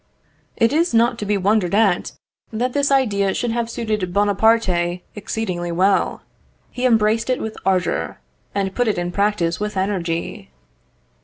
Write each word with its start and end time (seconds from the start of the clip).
It 0.57 0.73
is 0.73 0.95
not 0.95 1.19
to 1.19 1.27
be 1.27 1.37
wondered 1.37 1.75
at 1.75 2.13
that 2.51 2.73
this 2.73 2.89
idea 2.89 3.35
should 3.35 3.51
have 3.51 3.69
suited 3.69 4.11
Buonaparte 4.11 5.03
exceedingly 5.13 5.71
well. 5.71 6.23
He 6.71 6.87
embraced 6.87 7.29
it 7.29 7.39
with 7.39 7.55
ardour, 7.67 8.17
and 8.55 8.73
put 8.73 8.87
it 8.87 8.97
in 8.97 9.11
practice 9.11 9.59
with 9.59 9.77
energy. 9.77 10.49